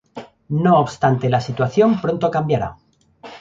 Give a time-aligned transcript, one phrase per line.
[0.63, 2.75] No obstante la situación pronto cambiaría.